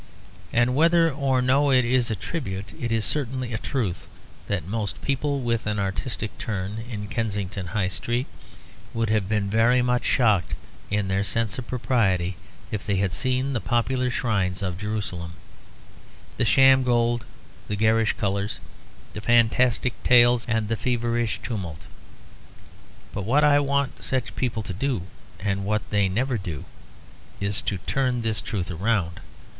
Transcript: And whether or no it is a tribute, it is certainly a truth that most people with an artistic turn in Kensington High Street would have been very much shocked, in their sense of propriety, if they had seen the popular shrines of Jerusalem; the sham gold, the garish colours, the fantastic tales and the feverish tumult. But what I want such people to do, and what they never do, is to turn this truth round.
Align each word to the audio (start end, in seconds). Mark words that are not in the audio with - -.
And 0.51 0.73
whether 0.73 1.11
or 1.13 1.43
no 1.43 1.69
it 1.71 1.85
is 1.85 2.09
a 2.09 2.15
tribute, 2.15 2.73
it 2.81 2.91
is 2.91 3.05
certainly 3.05 3.53
a 3.53 3.59
truth 3.59 4.07
that 4.47 4.65
most 4.65 4.99
people 5.03 5.41
with 5.41 5.67
an 5.67 5.77
artistic 5.77 6.35
turn 6.39 6.79
in 6.89 7.05
Kensington 7.07 7.67
High 7.67 7.87
Street 7.89 8.25
would 8.95 9.11
have 9.11 9.29
been 9.29 9.47
very 9.47 9.83
much 9.83 10.03
shocked, 10.03 10.55
in 10.89 11.07
their 11.07 11.23
sense 11.23 11.59
of 11.59 11.67
propriety, 11.67 12.35
if 12.71 12.83
they 12.83 12.95
had 12.95 13.11
seen 13.13 13.53
the 13.53 13.59
popular 13.61 14.09
shrines 14.09 14.63
of 14.63 14.79
Jerusalem; 14.79 15.33
the 16.37 16.45
sham 16.45 16.81
gold, 16.81 17.23
the 17.67 17.75
garish 17.75 18.13
colours, 18.13 18.57
the 19.13 19.21
fantastic 19.21 19.93
tales 20.01 20.47
and 20.47 20.67
the 20.67 20.75
feverish 20.77 21.39
tumult. 21.43 21.85
But 23.13 23.25
what 23.25 23.43
I 23.43 23.59
want 23.59 24.03
such 24.03 24.35
people 24.35 24.63
to 24.63 24.73
do, 24.73 25.03
and 25.39 25.63
what 25.63 25.87
they 25.91 26.09
never 26.09 26.39
do, 26.39 26.65
is 27.39 27.61
to 27.61 27.77
turn 27.85 28.23
this 28.23 28.41
truth 28.41 28.71
round. 28.71 29.19